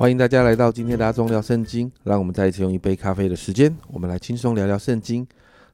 [0.00, 5.28] 欢迎大家来到今天的阿忠聊圣经，让我们再一次用一杯咖啡的时间，我们来轻松聊聊圣经。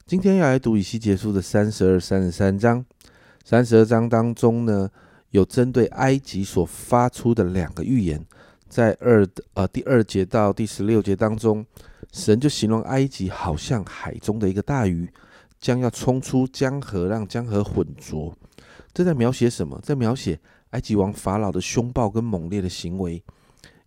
[0.05, 2.85] 今天要来读以西结书的三十二、三十三章。
[3.45, 4.91] 三十二章当中呢，
[5.31, 8.21] 有针对埃及所发出的两个预言，
[8.69, 9.25] 在二
[9.55, 11.65] 呃第二节到第十六节当中，
[12.11, 15.09] 神就形容埃及好像海中的一个大鱼，
[15.61, 18.37] 将要冲出江河，让江河浑浊。
[18.93, 19.81] 这在描写什么？
[19.85, 20.37] 在描写
[20.71, 23.23] 埃及王法老的凶暴跟猛烈的行为。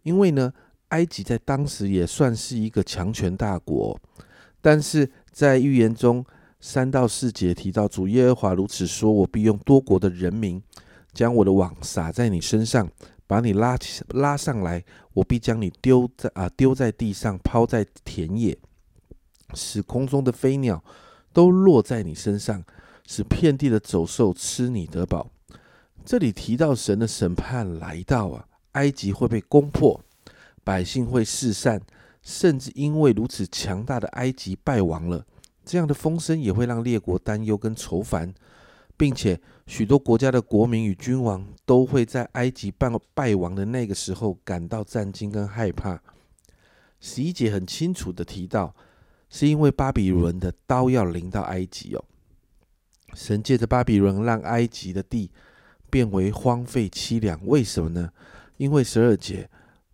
[0.04, 0.54] 因为呢，
[0.90, 4.00] 埃及在当时也算是一个强权大国，
[4.62, 6.26] 但是在预言中
[6.60, 10.62] 三到四节提到主耶和华如此说：“我必用多国的人民
[11.14, 12.90] 将我的网撒在你身上，
[13.28, 18.58] 把你拉起拉上来，我必将你丢在啊丢在地上，抛在田野，
[19.54, 20.84] 使空中的飞鸟
[21.32, 22.64] 都落在你身上，
[23.06, 25.30] 使遍地的走兽吃你得饱。”
[26.04, 28.46] 这里提到神的审判来到啊。
[28.74, 30.00] 埃及会被攻破，
[30.64, 31.82] 百姓会四散，
[32.22, 35.26] 甚至因为如此强大的埃及败亡了，
[35.66, 38.34] 这样的风声也会让列国担忧跟愁烦，
[38.96, 46.02] 并且许多国家的国民与君王都会在埃及败败亡的那个时候感到震惊跟害怕。
[47.00, 48.76] 十一节很清楚的提到，
[49.30, 52.04] 是因为巴比伦的刀要临到埃及哦，
[53.14, 55.32] 神借着巴比伦让埃及的地
[55.90, 58.12] 变为荒废凄凉，为什么呢？
[58.60, 59.50] 因为十二节，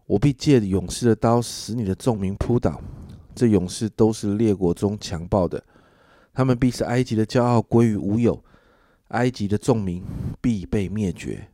[0.07, 2.81] 我必借勇士的刀使你的众民扑倒。
[3.35, 5.63] 这勇士都是列国中强暴的，
[6.33, 8.43] 他们必使埃及的骄傲归于无有，
[9.09, 10.03] 埃及的众民
[10.41, 11.47] 必被灭绝。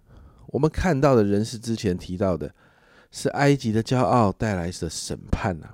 [0.48, 2.56] 我们看到的人是之前提到的，
[3.12, 5.72] 是埃及的骄傲带来的审判呐。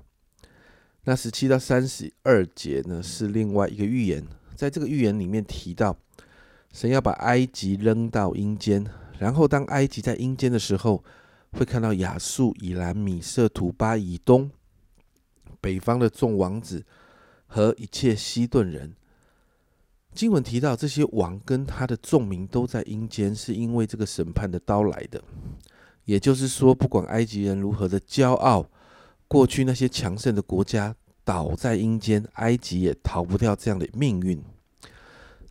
[1.03, 5.95] 那十七到三十二节呢，是另外一个预言，在这个预言里面提到，
[6.73, 8.83] 神要把埃及扔到阴间，
[9.19, 11.03] 然后当埃及在阴间的时候。
[11.51, 14.49] 会看到亚述、以兰、米色、图巴以东
[15.59, 16.85] 北方的众王子
[17.47, 18.95] 和一切西顿人。
[20.13, 25.23] 经文提到这些王跟他的众民都在阴间，是因为这个审判的刀来的。
[26.05, 28.65] 也就是说，不管埃及人如何的骄傲，
[29.27, 34.41] 过去那些强盛的国家倒在阴间，埃及也逃不掉这样的命运。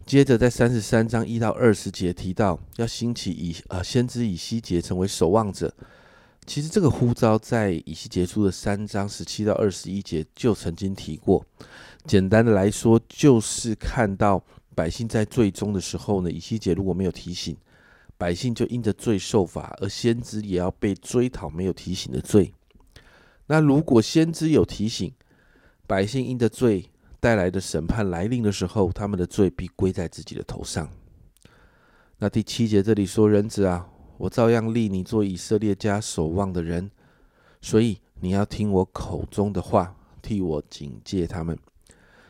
[0.06, 5.74] 接着，在三十三章一到二十节提到要兴起以呃先知以西结成为守望者。
[6.46, 11.44] 其实这个呼召在以西结书的三章十七到二十一节就曾经提过。
[12.04, 14.40] 简单的来说，就是看到
[14.76, 17.56] 百姓在最终的时候呢，以西结如果没有提醒，
[18.16, 22.54] 百姓就因着罪受罚，而先知也要被追讨没有提醒的罪。
[23.48, 25.12] 那如果先知有提醒，
[25.84, 26.90] 百姓因着罪。
[27.20, 30.88] 带来的审判来临的时候，他们的罪必归在自己的头上。
[32.18, 33.88] 那第七节这里说：“人子啊，
[34.18, 36.90] 我照样立你做以色列家守望的人，
[37.60, 41.58] 所以你要听我口中的话，替我警戒他们。”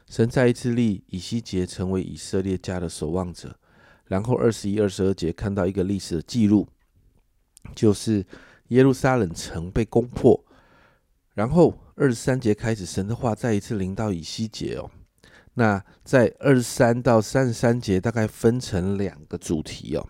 [0.08, 3.58] 神再一次立以西结成为以色列家的守望者。
[4.04, 6.68] 然后二十一、二十二节看到一个历史的记录，
[7.74, 8.24] 就是
[8.68, 10.44] 耶路撒冷城被攻破，
[11.36, 11.72] 然后。
[11.98, 14.90] 二十三节开始，神的话再一次临到以西结哦。
[15.54, 20.06] 那在二十三到三十三节，大概分成两个主题哦。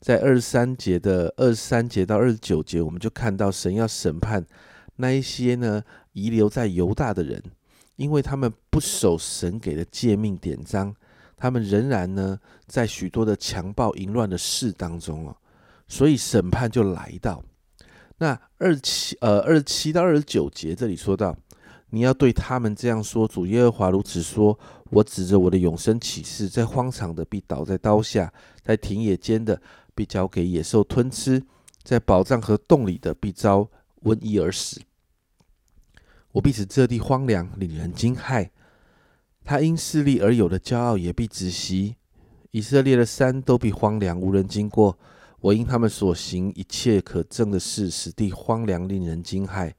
[0.00, 4.44] 在二十三节的二十三节到二十九节，我们就看到神要审判
[4.96, 5.82] 那一些呢
[6.12, 7.42] 遗留在犹大的人，
[7.96, 10.94] 因为他们不守神给的诫命典章，
[11.38, 15.34] 他们仍然呢在许多的强暴淫乱的事当中哦，
[15.88, 17.42] 所以审判就来到。
[18.18, 21.36] 那二七呃二七到二十九节这里说到，
[21.90, 24.58] 你要对他们这样说：主耶和华如此说，
[24.90, 28.32] 我指着我的永生启示，在荒场的必倒在刀下，
[28.62, 29.60] 在田野间的
[29.94, 31.42] 必交给野兽吞吃，
[31.82, 33.68] 在宝藏和洞里的必遭
[34.04, 34.80] 瘟疫而死。
[36.32, 38.50] 我必使这地荒凉，令人惊骇。
[39.44, 41.96] 他因势力而有的骄傲也必止息。
[42.52, 44.96] 以色列的山都必荒凉，无人经过。
[45.44, 49.70] 我因他们所行一切可憎的事，使地荒凉，令人惊骇。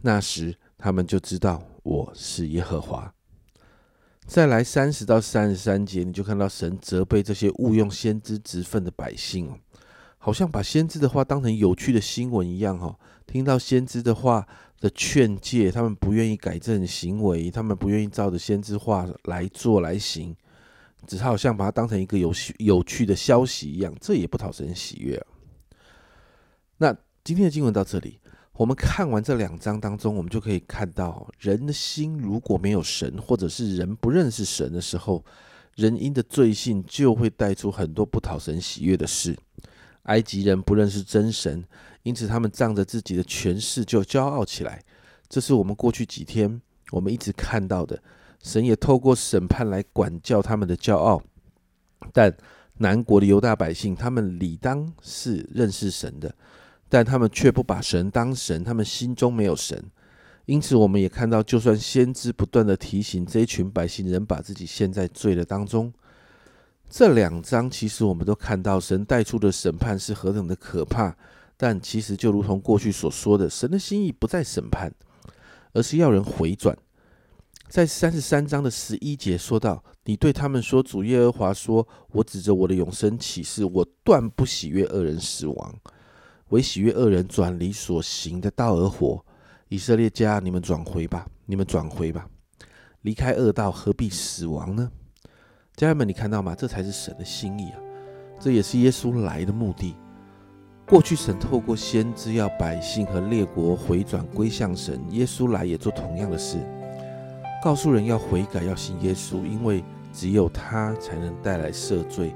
[0.00, 3.12] 那时，他们就知道我是耶和华。
[4.26, 9.58] 再来三十到三十三节，你就看到神责备这些误用先知职分的百姓哦，
[10.16, 12.98] 好像把先知的话当成有趣的新闻一样哈。
[13.26, 14.48] 听到先知的话
[14.80, 20.34] 的劝诫，他们不愿意改正行为，他们不愿意照着先知话来做来行。
[21.06, 25.20] 只是好像把它当成一个有有趣的消息一样，这也不讨神喜悦。
[26.78, 28.20] 那今天的经文到这里，
[28.52, 35.24] 我们看完这两章当中，我们就可以看到，人的心如果没有神，或者是人不认识神的时候，
[35.74, 39.36] 人因的罪性就会带出很多不讨神喜悦的事。
[40.04, 41.64] 埃及人不认识真神，
[42.02, 44.82] 因此他们仗着自己的权势就骄傲起来。
[45.28, 46.60] 这是我们过去几天
[46.92, 48.00] 我们一直看到的。
[48.46, 51.20] 神也透过审判来管教他们的骄傲。
[52.12, 52.32] 但
[52.78, 56.32] 南国的犹大百姓，他们理当是认识神的，
[56.88, 59.82] 但他们却不把神当神，他们心中没有神。
[60.44, 65.92] 因此，我们也看到，就算先知不断的提醒这一群百姓，仍把自己陷在罪的当中。
[66.88, 71.16] 这两章其实我们都看到，神带出的审判是何等的可怕。
[71.56, 74.92] 但其实就如同过去所说的，神的心意不在审判，
[75.72, 76.76] 而是要人回转。
[77.68, 85.74] 在三十三章的十一节说到：“你对他们说，主耶和华说，我指着我的永生启示，我断不喜悦恶人死亡，
[86.50, 89.24] 唯喜悦恶人转离所行的道而活。”
[89.68, 92.28] 以色列家，你们转回吧，你们转回吧，
[93.02, 94.88] 离开恶道，何必死亡呢？
[95.74, 96.54] 家人们，你看到吗？
[96.54, 97.80] 这才是神的心意啊！
[98.40, 99.96] 这也是耶稣来的目的。
[100.86, 106.58] 过去神透过先知要百姓和列国回转归向神，耶稣来也做同样的事，
[107.66, 109.82] 告诉人要悔改，要信耶稣，因为
[110.12, 112.32] 只有他才能带来赦罪，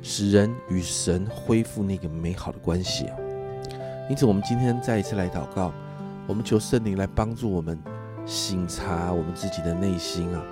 [0.00, 3.04] 使人与神恢复那个美好的关系！
[4.08, 5.70] 因此，我们今天再一次来祷告。
[6.26, 7.78] 我们求圣灵来帮助我们
[8.24, 10.42] 醒察我们自己的内心啊！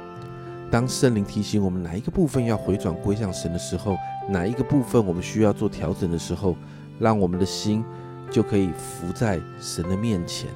[0.71, 3.97] 当圣灵提醒我们哪一个部分要回转归向神的时候，
[4.29, 6.55] 哪一个部分我们需要做调整的时候，
[6.99, 7.83] 让我们的心
[8.31, 10.51] 就可以伏在神的面前，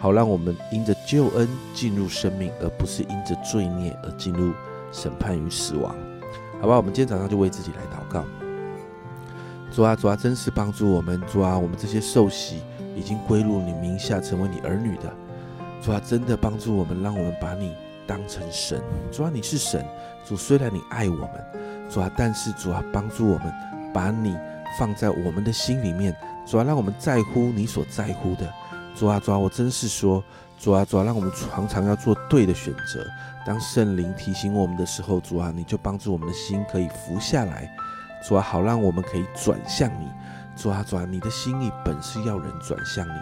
[0.00, 4.52] 好让我们因着救恩进入生命，而不是因着罪孽而进入
[4.90, 5.94] 审判与死亡。
[6.60, 8.24] 好吧，我们今天早上就为自己来祷告。
[9.70, 12.62] 主啊，主啊，真是帮助我们，主啊，我们这些受洗。
[12.96, 15.10] 已经归入你名下，成为你儿女的
[15.80, 17.72] 主啊，真的帮助我们，让我们把你
[18.06, 18.82] 当成神。
[19.12, 19.82] 主啊，你是神。
[20.24, 21.30] 主虽然你爱我们，
[21.88, 23.52] 主啊，但是主啊，帮助我们
[23.94, 24.36] 把你
[24.78, 26.14] 放在我们的心里面。
[26.44, 28.52] 主啊，让我们在乎你所在乎的。
[28.94, 30.22] 主啊，主啊，我真是说，
[30.58, 33.06] 主啊，主啊，让我们常常要做对的选择。
[33.46, 37.70] 当圣灵提醒我们的时候，主啊，你就帮助我们的心可以伏下来。
[38.26, 40.06] 主啊，好让我们可以转向你。
[40.54, 43.12] 主啊，主啊，你的心意本是要人转向你，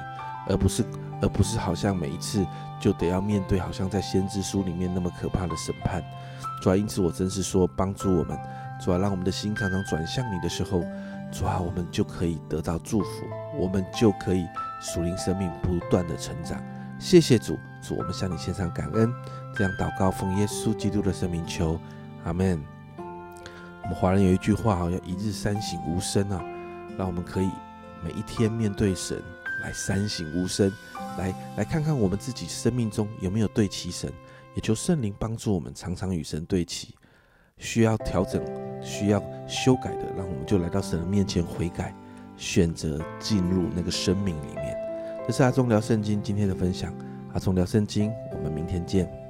[0.49, 0.85] 而不是，
[1.23, 2.44] 而不是好像每一次
[2.81, 6.03] 就得要面对，好像在先知书里面那么可怕的审判。
[6.61, 8.37] 主啊，因此我真是说，帮助我们，
[8.81, 10.82] 主啊，让我们的心常常转向你的时候，
[11.31, 13.27] 主啊，我们就可以得到祝福，
[13.57, 14.47] 我们就可以
[14.81, 16.63] 属灵生命不断的成长。
[16.99, 19.13] 谢谢主，主，我们向你献上感恩，
[19.55, 21.79] 这样祷告，奉耶稣基督的圣名求，
[22.25, 22.63] 阿门。
[23.83, 26.43] 我们华人有一句话啊，要一日三省吾身啊。
[26.97, 27.49] 让我们可以
[28.03, 29.23] 每一天面对神，
[29.63, 30.73] 来三省吾身，
[31.17, 34.13] 来来看看我们自己生命中有没有对齐神，
[34.55, 36.97] 也求圣灵帮助我们常常与神对齐。
[37.59, 38.43] 需要调整、
[38.81, 41.95] 需要修改的，那我们就来到神的面前悔改，
[42.37, 44.77] 选择进入那个生命里面。
[45.27, 46.95] 这是阿忠聊圣经今天的分享，
[47.33, 49.28] 阿忠聊圣经，我们明天见。